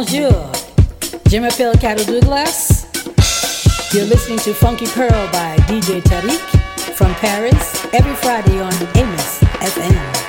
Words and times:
Bonjour. 0.00 0.50
Je 1.30 1.36
m'appelle 1.36 1.76
Carol 1.78 2.06
Douglas. 2.06 2.86
You're 3.92 4.06
listening 4.06 4.38
to 4.38 4.54
Funky 4.54 4.86
Pearl 4.86 5.28
by 5.30 5.56
DJ 5.68 6.00
Tarek 6.00 6.40
from 6.94 7.14
Paris 7.16 7.84
every 7.92 8.14
Friday 8.14 8.62
on 8.62 8.72
Amos 8.96 9.40
FM. 9.60 10.19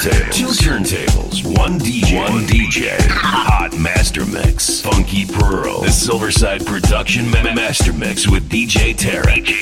turntables. 0.00 0.32
Two 0.32 0.46
turntables. 0.46 1.58
One 1.58 1.78
DJ. 1.78 2.16
One 2.16 2.46
DJ. 2.46 2.96
Hot 3.10 3.76
Master 3.78 4.24
Mix. 4.24 4.80
Funky 4.80 5.26
Pearl. 5.26 5.82
The 5.82 5.88
Silverside 5.88 6.64
Production 6.64 7.30
Master 7.30 7.92
Mix 7.92 8.26
with 8.26 8.48
DJ 8.48 8.94
Tarek. 8.94 9.59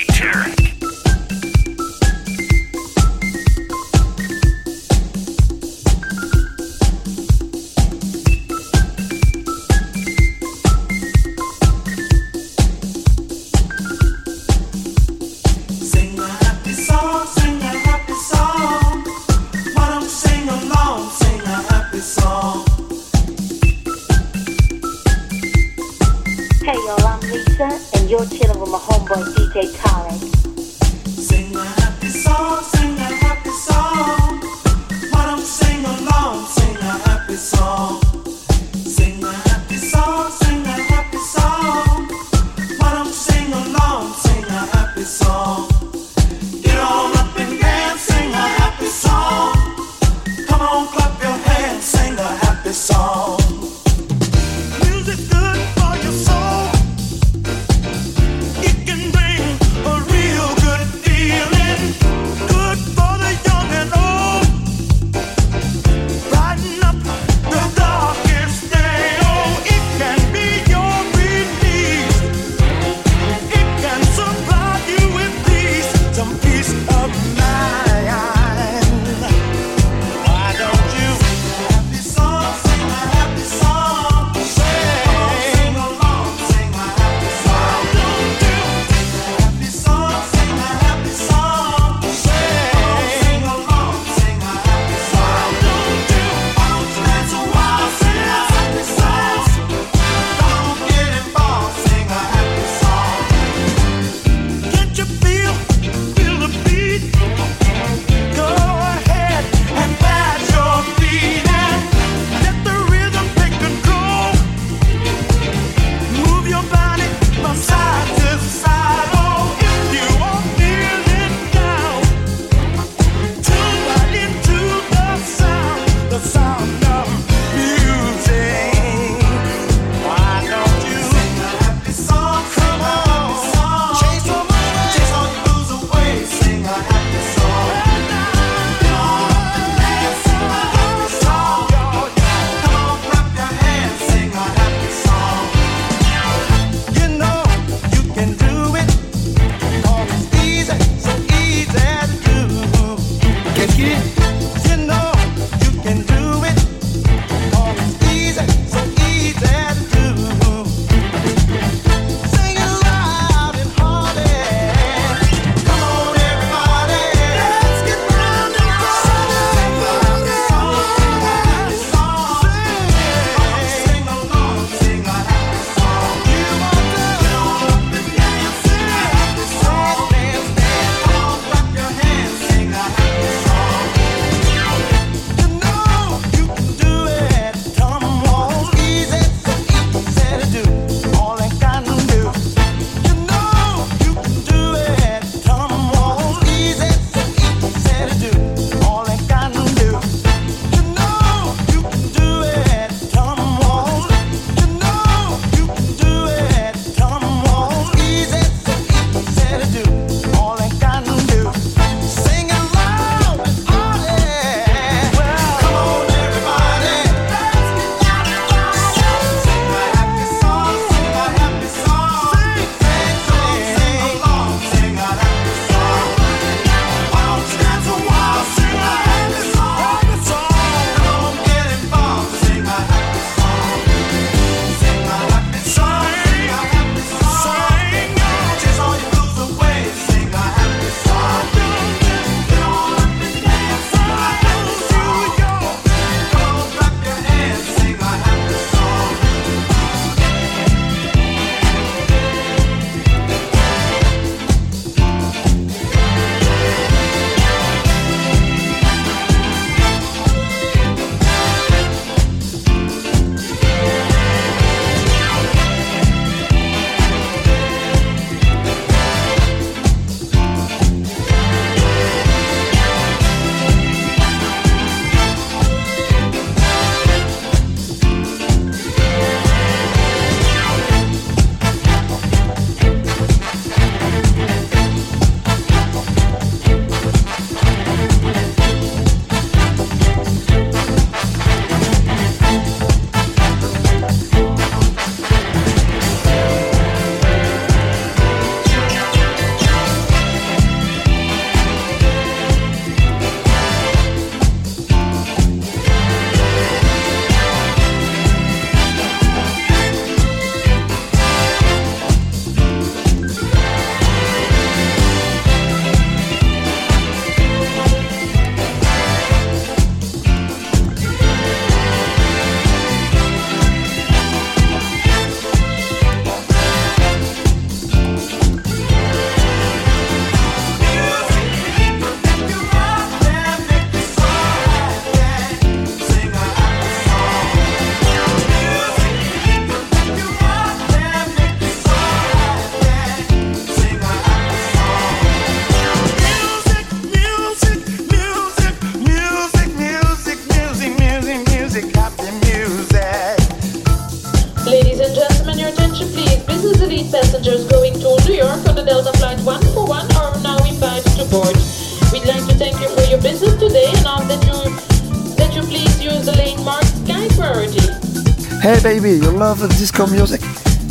love 369.48 369.67
disco 369.78 370.06
music? 370.06 370.43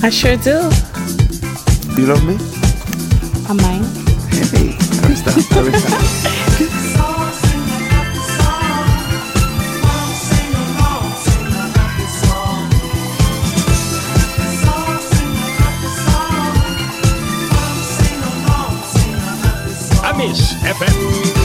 I 0.02 0.10
sure 0.10 0.36
do. 0.38 0.58
You 1.96 2.08
love 2.08 2.24
me? 2.26 2.36
I 3.48 3.54
might. 3.54 3.86
Hey, 4.34 4.74
Arista, 5.04 5.30
Arista. 5.30 5.98
Miss 20.18 20.54
FM. 20.64 21.37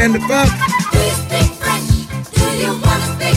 and 0.00 0.14
the 0.14 0.20
funk. 0.20 0.50
Do 2.32 2.44
you 2.56 2.72
want 2.80 3.04
to. 3.20 3.28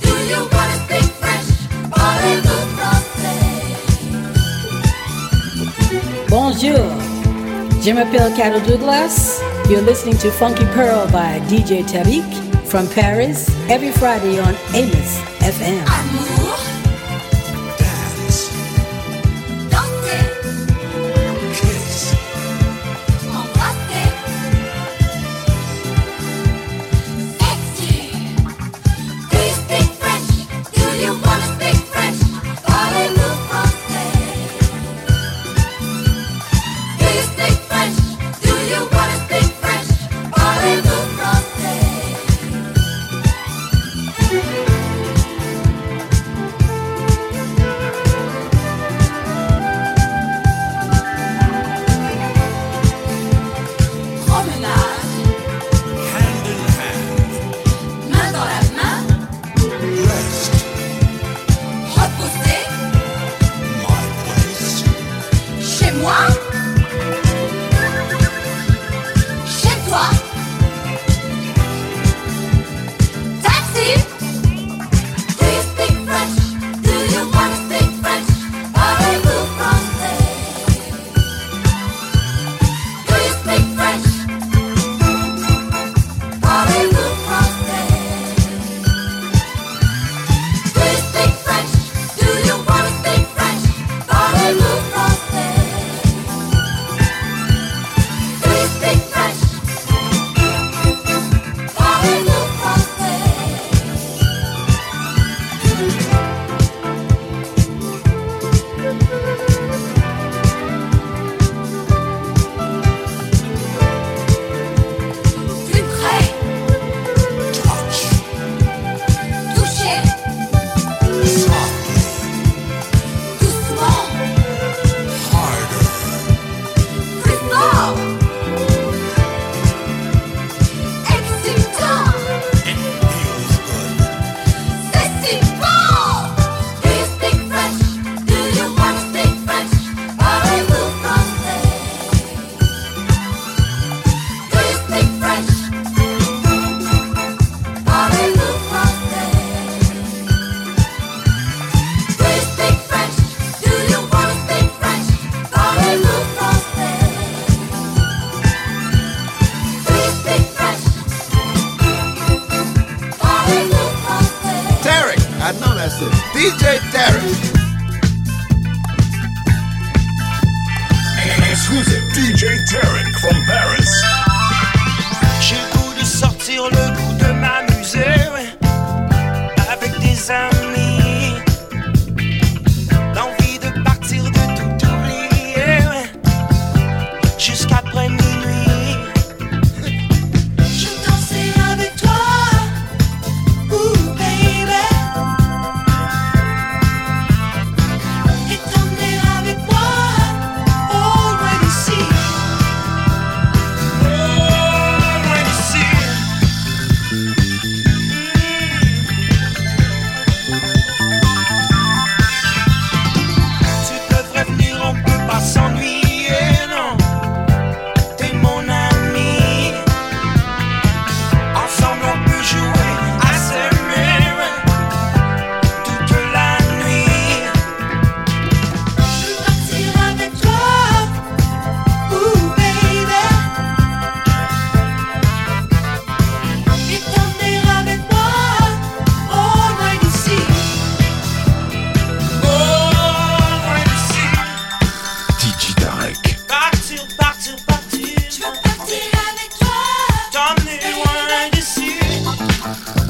Do 0.00 0.10
you 0.32 0.42
want 0.48 0.80
to? 5.88 6.30
Bonjour. 6.30 6.86
Je 7.82 7.92
m'appelle 7.92 8.32
Carol 8.34 8.60
Douglas. 8.62 9.40
You're 9.68 9.82
listening 9.82 10.16
to 10.18 10.30
Funky 10.30 10.64
Pearl 10.74 11.06
by 11.10 11.40
DJ 11.48 11.82
Tarek 11.84 12.24
from 12.66 12.88
Paris 12.88 13.50
every 13.68 13.90
Friday 13.92 14.38
on 14.40 14.54
Amos 14.74 15.20
FM. 15.40 16.29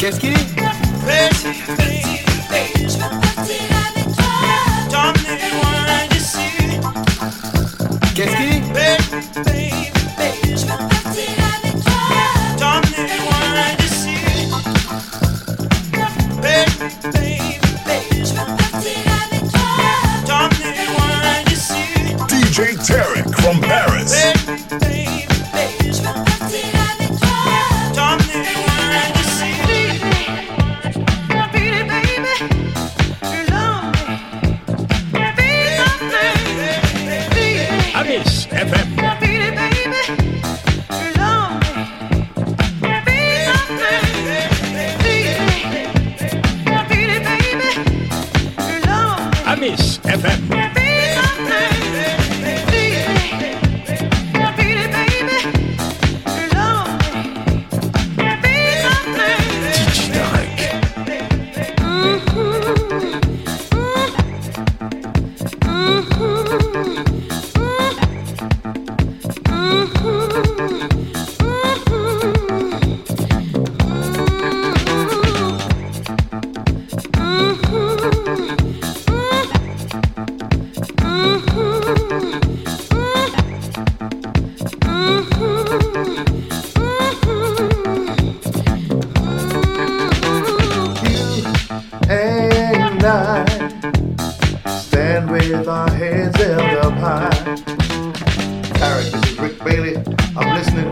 Qu'est-ce 0.00 0.19
qu'il 0.19 0.33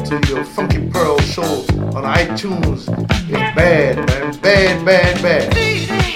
to 0.09 0.19
your 0.27 0.43
funky 0.43 0.89
pearl 0.89 1.19
show 1.19 1.43
on 1.43 2.03
iTunes 2.17 2.89
It's 3.29 3.55
bad, 3.55 3.97
man. 3.97 4.41
Bad, 4.41 4.85
bad, 4.87 5.23
bad. 5.23 6.08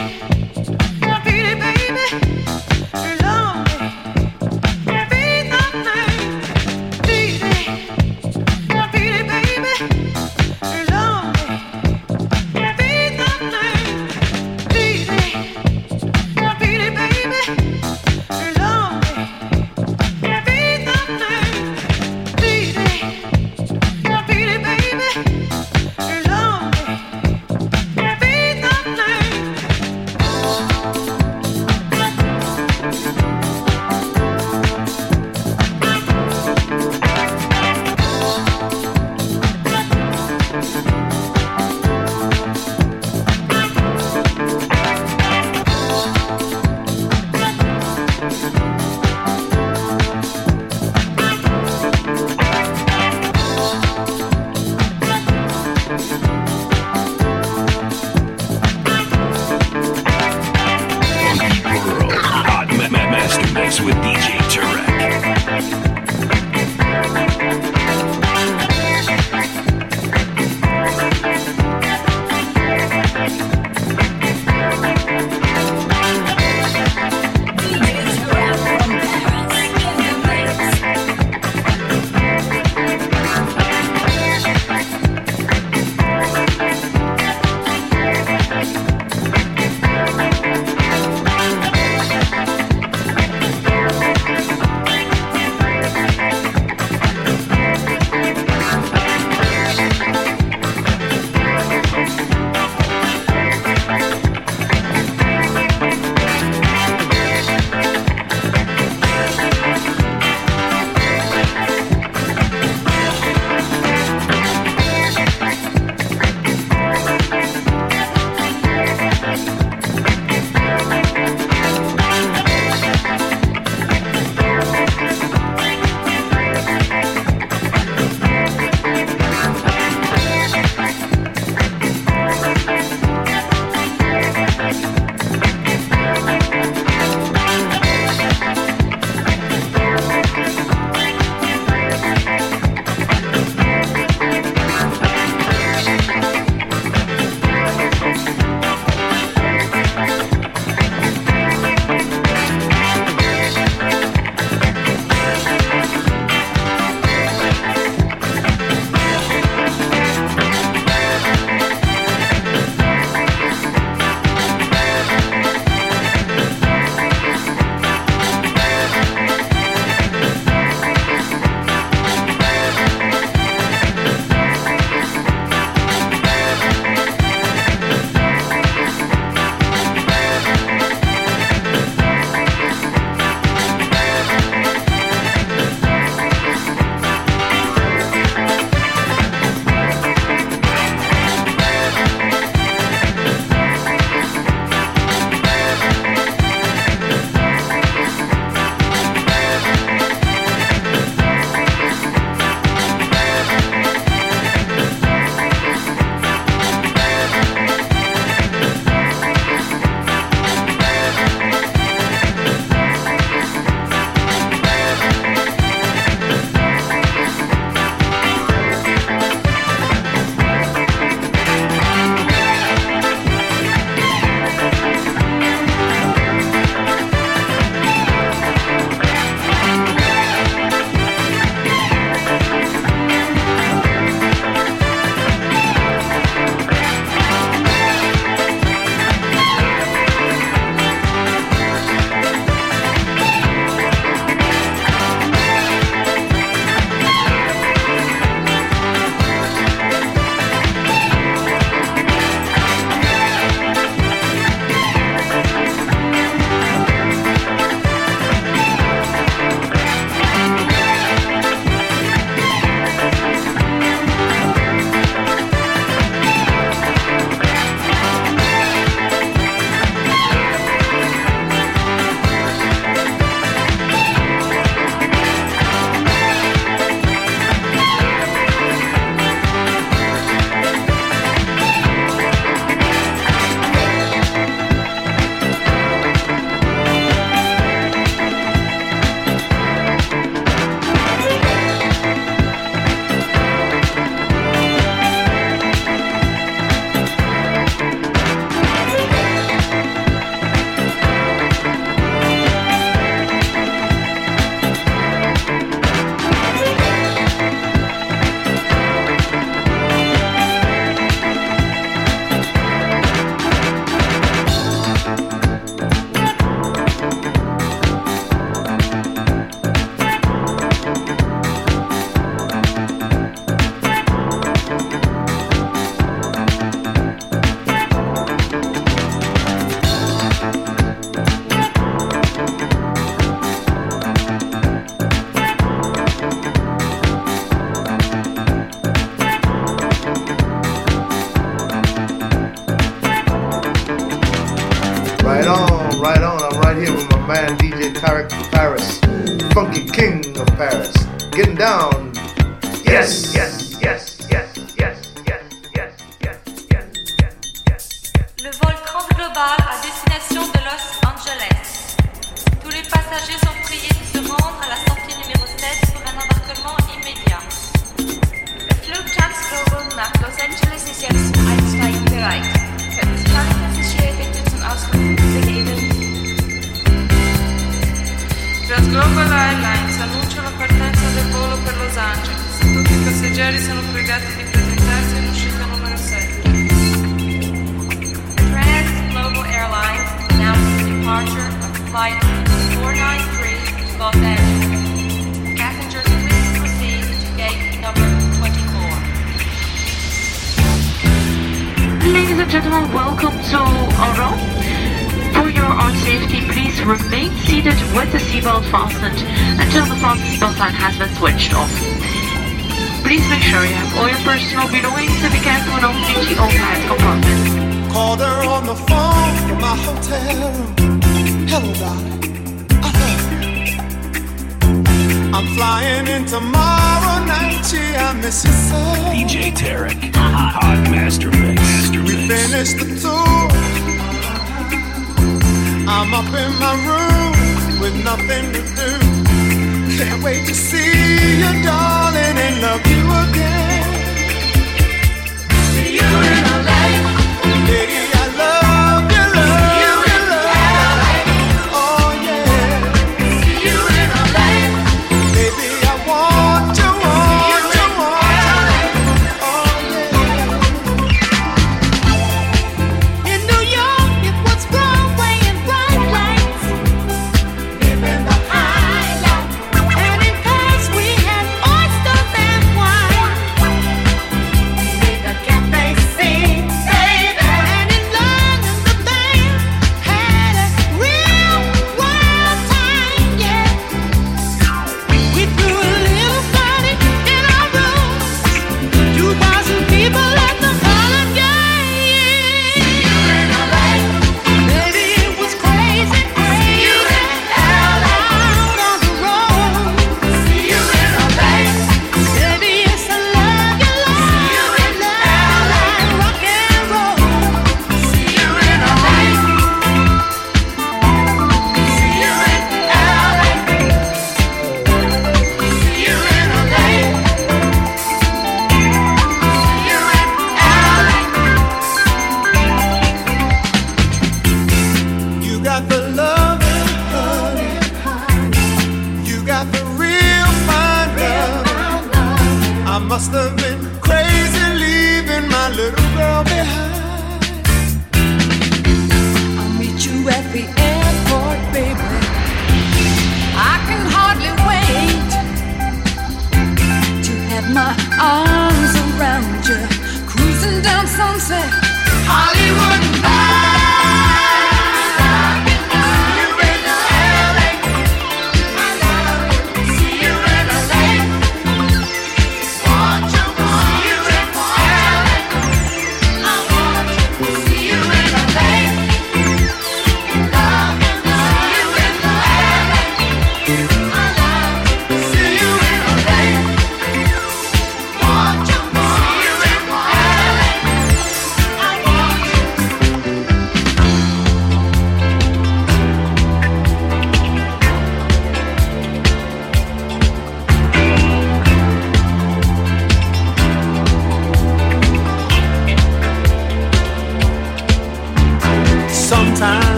Wait 440.23 440.47
to 440.47 440.55
see 440.55 441.39
you, 441.41 441.63
darling, 441.65 441.82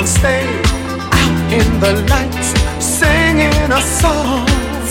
all 0.00 0.06
stay 0.06 0.46
out 1.12 1.52
in 1.52 1.80
the 1.80 1.92
light, 2.08 2.44
singing 2.80 3.70
a 3.70 3.82
song. 3.82 4.46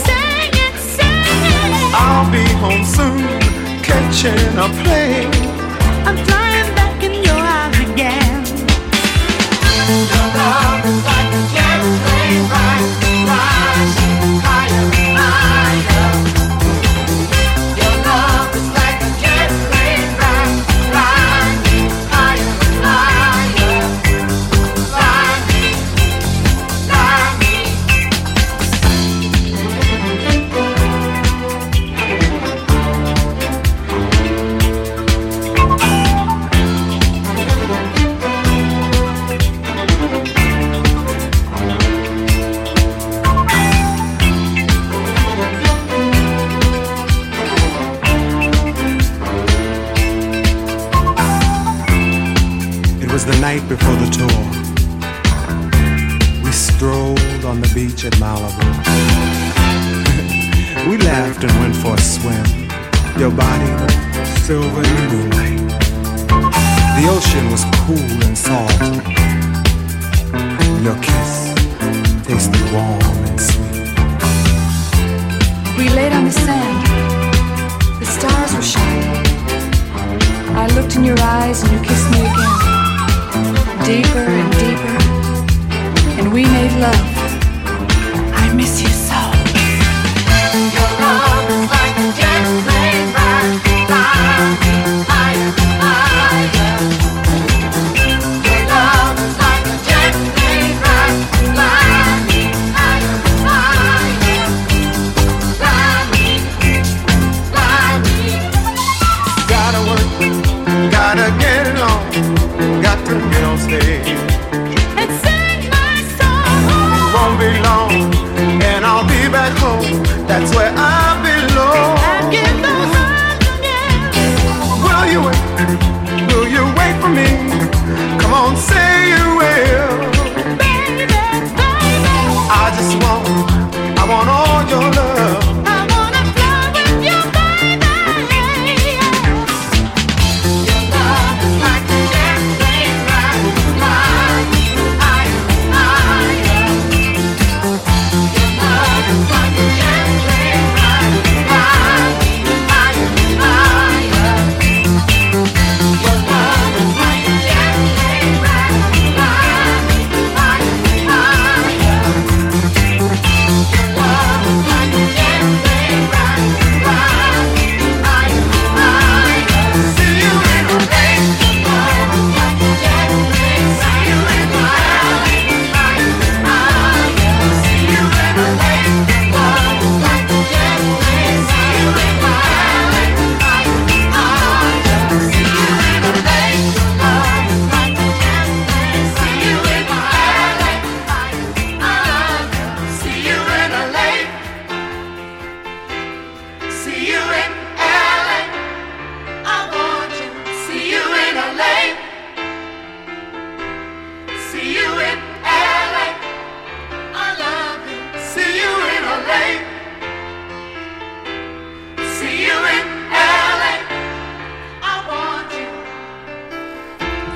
Singing, 0.05 0.77
singing. 0.77 1.73
I'll 1.93 2.29
be 2.31 2.45
home 2.61 2.85
soon, 2.85 3.23
catching 3.81 4.57
a 4.57 4.69
plane. 4.81 6.48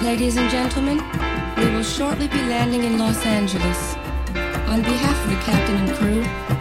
Ladies 0.04 0.36
and 0.36 0.50
gentlemen, 0.52 0.98
we 1.56 1.74
will 1.74 1.82
shortly 1.82 2.28
be 2.28 2.36
landing 2.36 2.84
in 2.84 3.00
Los 3.00 3.26
Angeles. 3.26 3.96
On 4.68 4.82
behalf 4.82 5.24
of 5.24 5.30
the 5.30 5.38
captain 5.46 5.78
and 5.78 5.96
crew, 5.96 6.20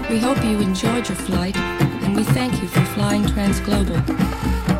we 0.08 0.20
hope 0.20 0.42
you 0.44 0.60
enjoyed 0.60 1.08
your 1.08 1.16
flight, 1.16 1.56
and 1.56 2.14
we 2.14 2.22
thank 2.22 2.62
you 2.62 2.68
for 2.68 2.80
flying 2.94 3.24
Transglobal. 3.24 4.71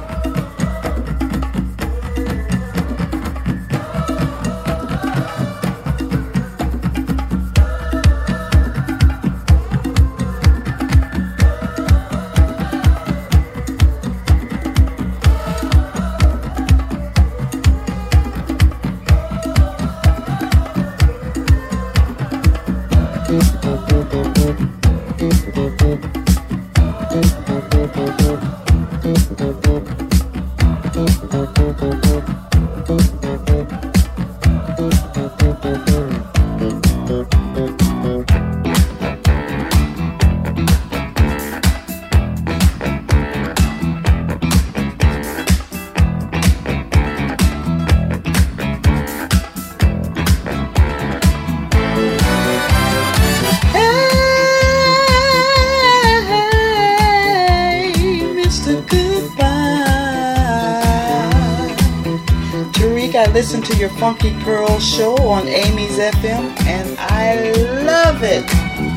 listen 63.43 63.61
to 63.61 63.77
your 63.77 63.89
Funky 63.99 64.31
Girl 64.45 64.79
show 64.79 65.17
on 65.17 65.49
Amy's 65.49 65.99
FM, 65.99 66.57
and 66.65 66.97
I 66.97 67.51
love 67.83 68.23
it. 68.23 68.45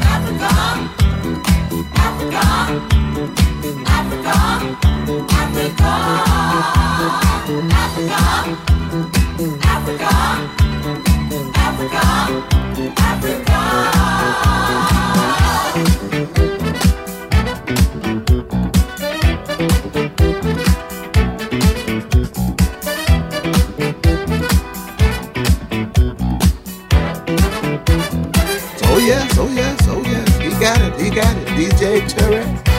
Africa, 0.05 0.45
Africa, 1.97 2.45
Africa, 3.89 4.35
Africa, 5.41 5.89
Africa, 9.65 10.11
Africa, 11.55 12.03
Africa. 13.01 13.94
DJ 31.55 32.03
Tarek. 32.11 32.74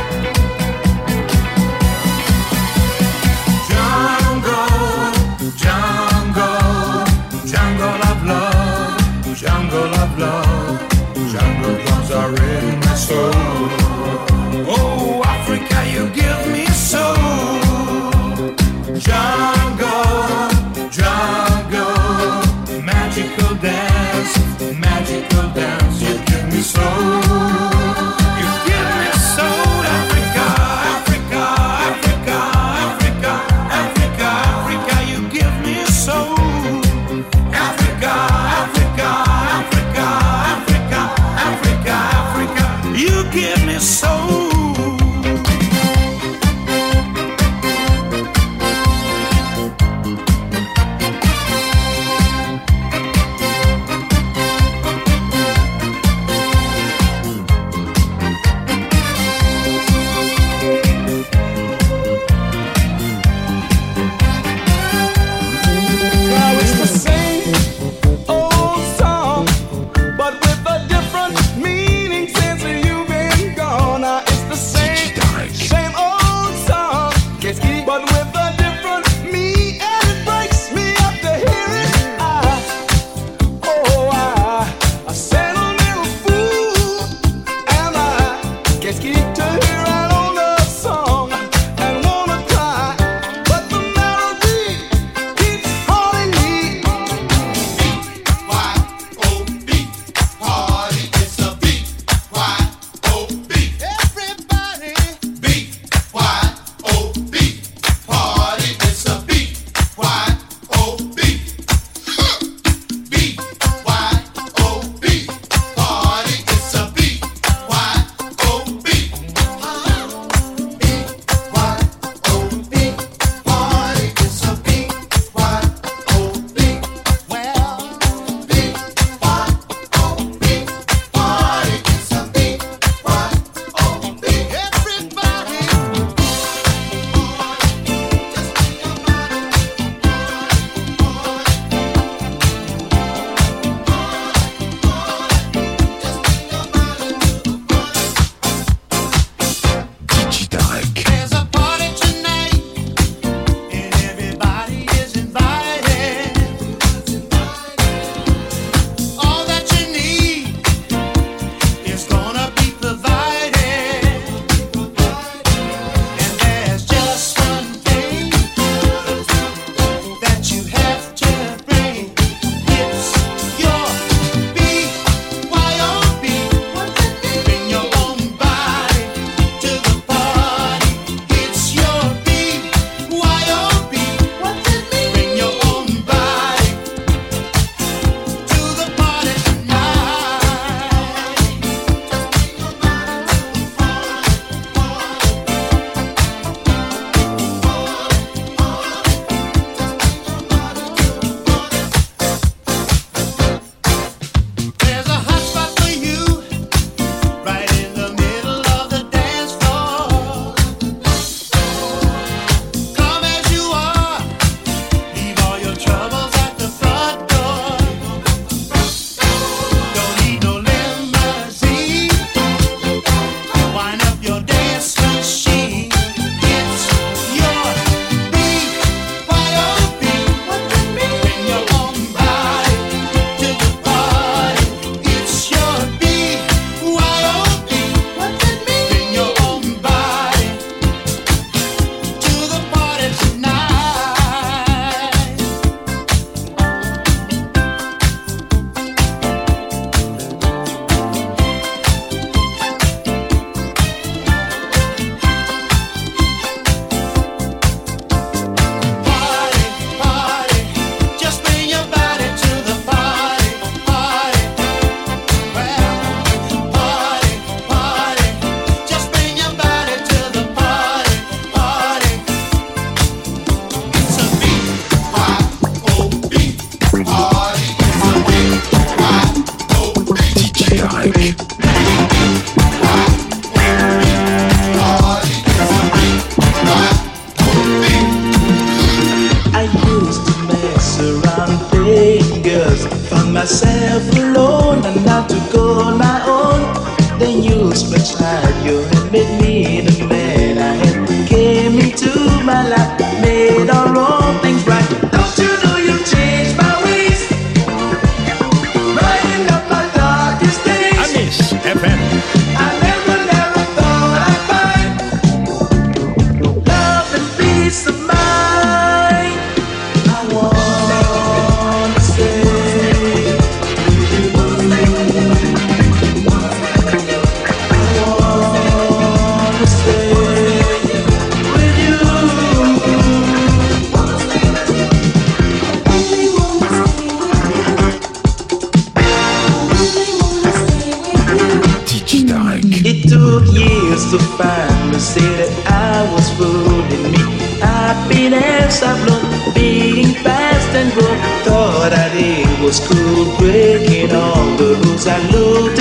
could 344.97 345.03
see 345.03 345.20
that 345.20 345.53
I 345.66 346.11
was 346.14 346.30
fooling 346.38 347.12
me. 347.12 347.20
Happiness 347.61 348.82
I 348.82 348.97
flown, 349.05 349.53
being 349.53 350.14
fast 350.24 350.70
and 350.74 350.90
broke. 350.94 351.20
Thought 351.44 351.90
that 351.90 352.12
it 352.14 352.49
was 352.64 352.80
cool, 352.80 353.36
breaking 353.36 354.12
all 354.16 354.57
the 354.57 354.80
rules. 354.80 355.07
I 355.07 355.18
looked. 355.28 355.76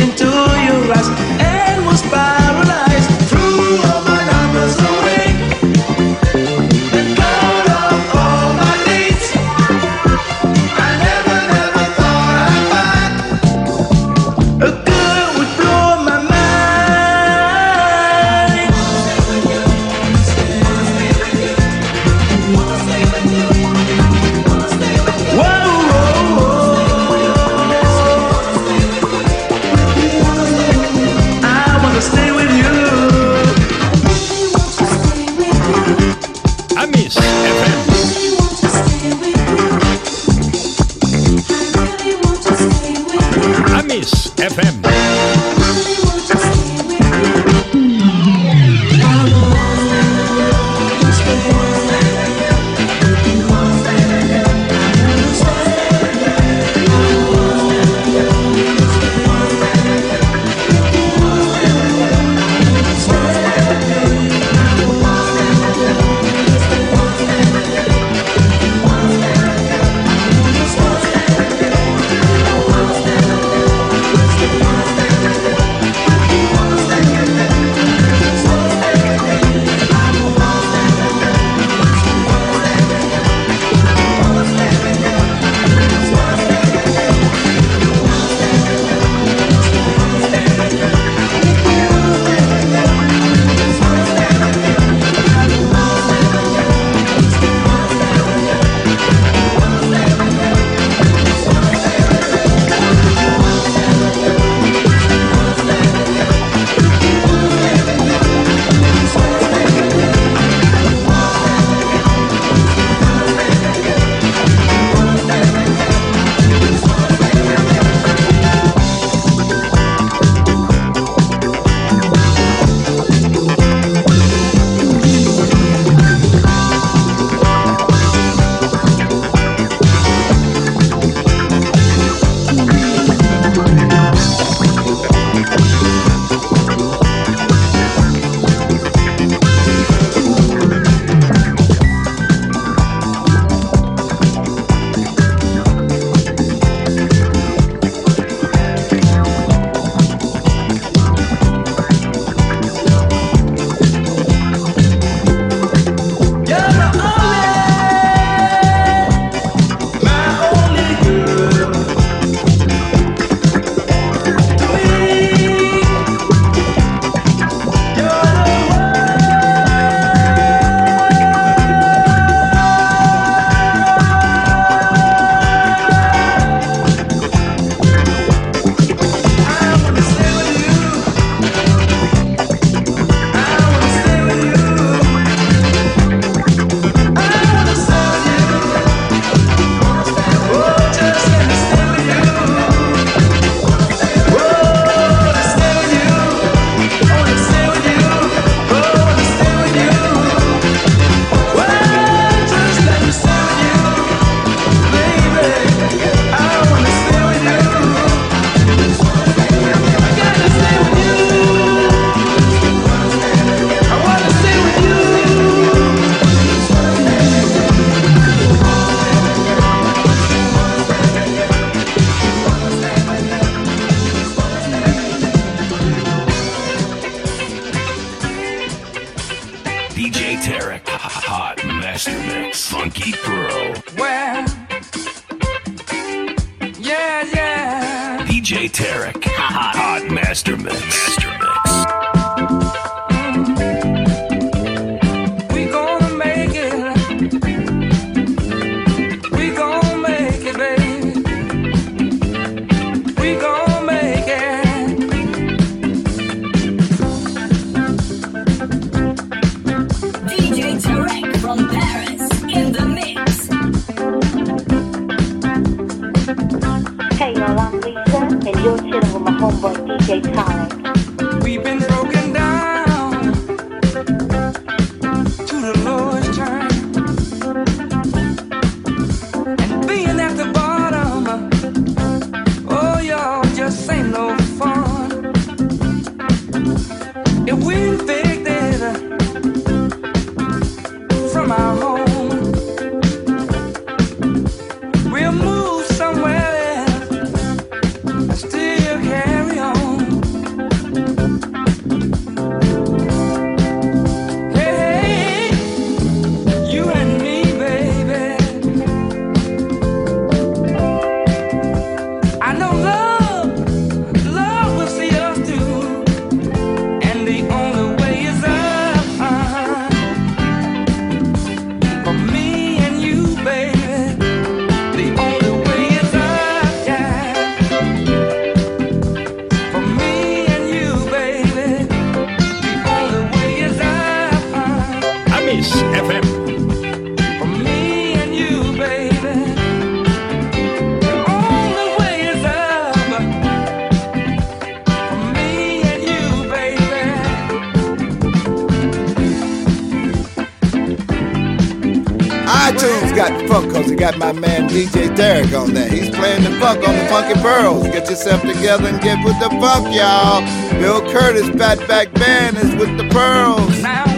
that. 355.76 355.92
He's 355.92 356.10
playing 356.10 356.44
the 356.44 356.58
buck 356.60 356.78
on 356.78 356.96
the 356.96 357.06
Funky 357.06 357.40
Pearls. 357.42 357.84
Get 357.84 358.10
yourself 358.10 358.42
together 358.42 358.88
and 358.88 359.02
get 359.02 359.24
with 359.24 359.40
the 359.40 359.50
buck, 359.62 359.84
y'all. 359.94 360.42
Bill 360.80 361.02
Curtis, 361.12 361.48
Fat 361.50 361.78
Back 361.88 362.12
Band 362.14 362.58
is 362.58 362.76
with 362.76 362.98
the 362.98 363.08
Pearls. 363.10 364.14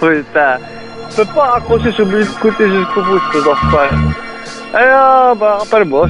Je 0.00 1.16
peux 1.16 1.24
pas 1.34 1.56
accrocher 1.56 1.92
sur 1.92 2.06
le 2.06 2.24
côté 2.40 2.68
jusqu'au 2.68 3.02
bout, 3.02 3.20
ce 3.32 3.38
bah, 5.34 5.58
rappelle-moi, 5.60 6.08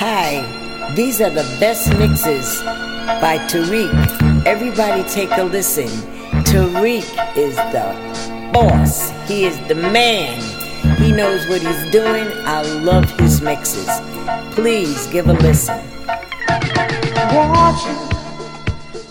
Hi, 0.00 0.44
these 0.94 1.20
are 1.20 1.30
the 1.30 1.44
best 1.58 1.88
mixes 1.98 2.62
by 3.20 3.38
Tarek. 3.48 3.90
Everybody 4.46 5.02
take 5.04 5.32
a 5.32 5.42
listen. 5.44 5.88
Tarek 6.44 7.04
is 7.36 7.56
the 7.72 7.94
boss. 8.52 9.10
He 9.26 9.44
is 9.44 9.58
the 9.66 9.74
man. 9.74 10.40
He 10.98 11.10
knows 11.10 11.48
what 11.48 11.62
he's 11.62 11.90
doing. 11.90 12.28
I 12.46 12.62
love 12.82 13.10
his 13.18 13.40
mixes. 13.40 13.88
Please 14.54 15.06
give 15.08 15.28
a 15.28 15.32
listen. 15.32 15.78
Watching 17.34 17.96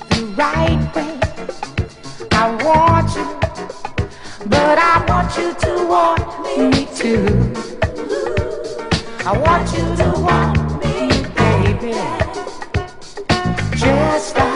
the 0.09 0.25
right 0.37 0.95
way. 0.95 1.26
I 2.39 2.51
want 2.63 3.15
you, 3.15 3.25
but 4.47 4.77
I 4.77 5.03
want 5.09 5.35
you 5.39 5.55
to 5.55 5.87
want 5.87 6.21
me 6.71 6.85
too. 6.95 7.25
I 9.25 9.35
want 9.35 9.65
you 9.73 9.85
to 10.03 10.09
want 10.21 10.55
me, 10.83 11.09
baby. 11.33 11.97
Just 13.75 14.35
like 14.35 14.46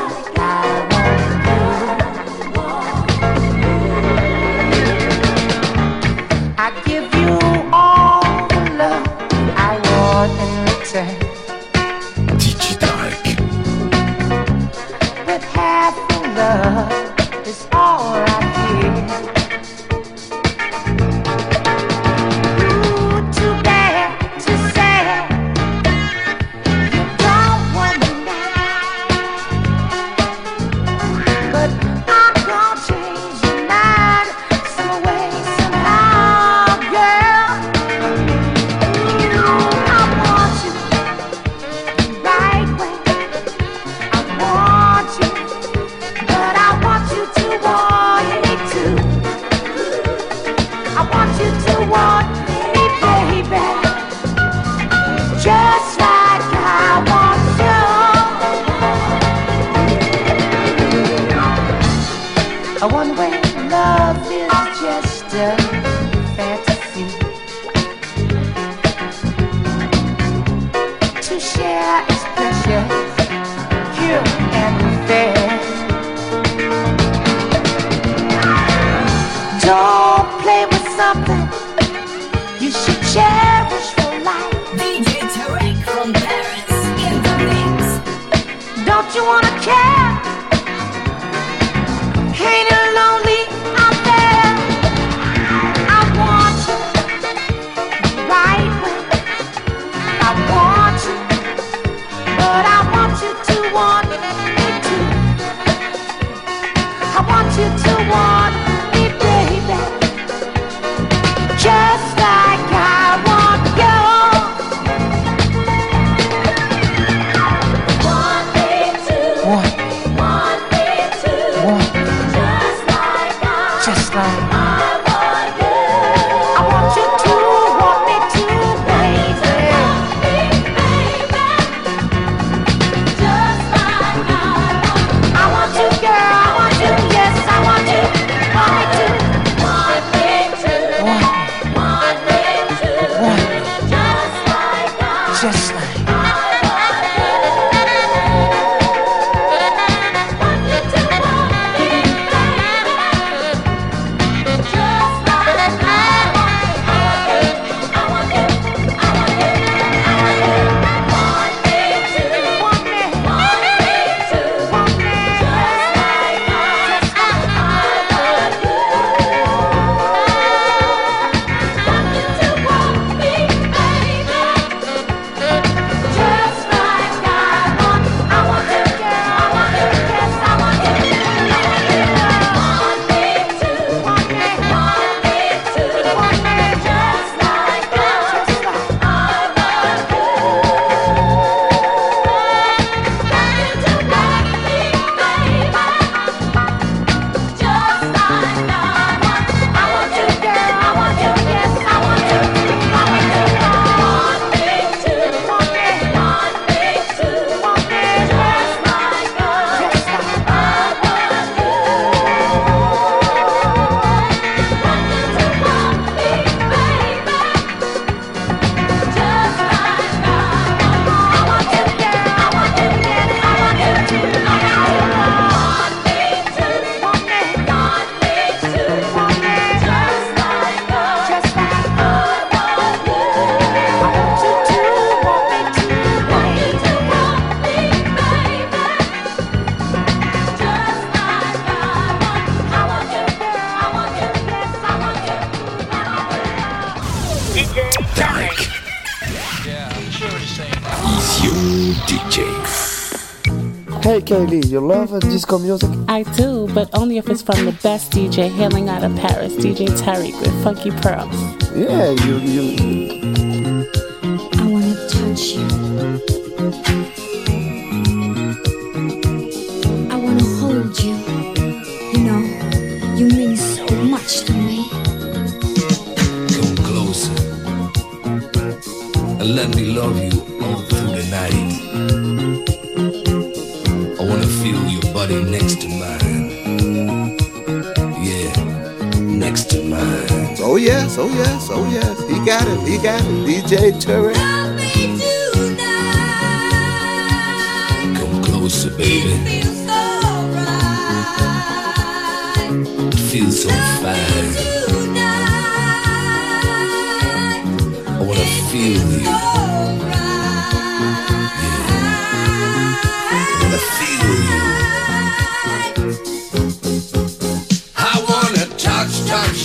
Kaylee, 254.31 254.65
you 254.69 254.79
love 254.79 255.19
disco 255.19 255.59
music? 255.59 255.89
I 256.07 256.23
do, 256.23 256.65
but 256.73 256.89
only 256.97 257.17
if 257.17 257.27
it's 257.29 257.41
from 257.41 257.65
the 257.65 257.73
best 257.83 258.13
DJ 258.13 258.49
hailing 258.49 258.87
out 258.87 259.03
of 259.03 259.13
Paris, 259.17 259.53
DJ 259.55 259.87
Tarek 259.99 260.39
with 260.39 260.63
Funky 260.63 260.89
Pearls. 260.89 261.35
Yeah, 261.75 262.11
you, 262.11 262.37
you 262.37 263.20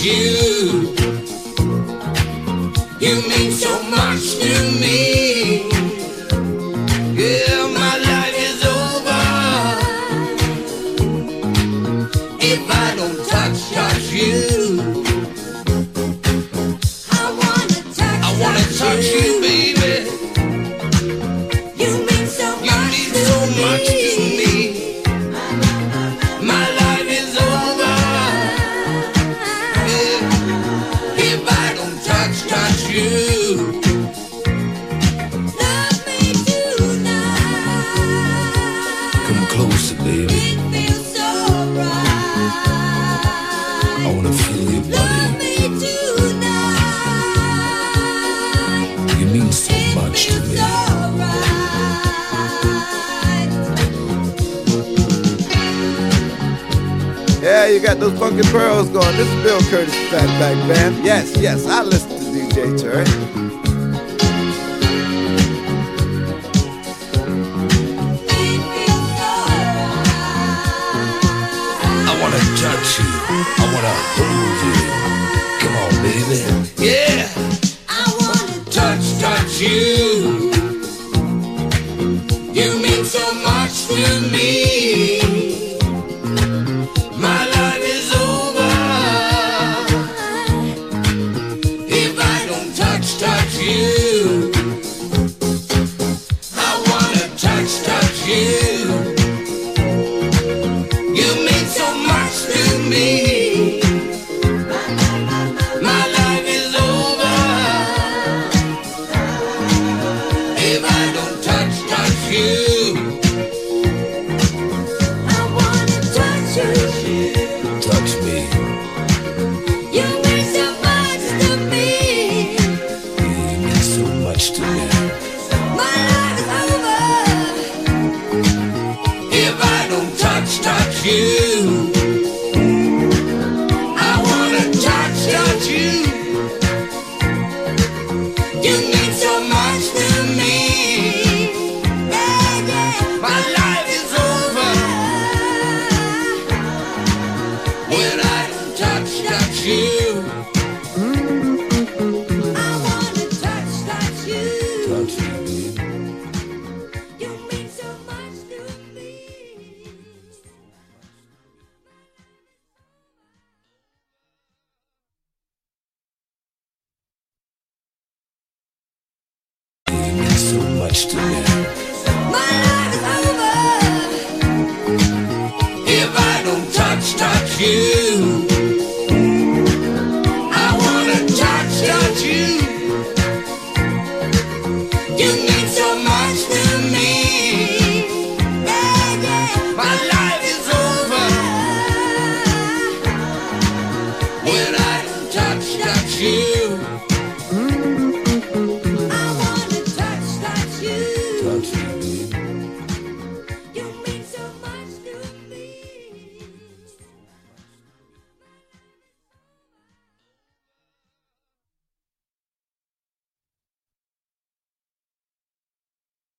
you. 0.07 0.36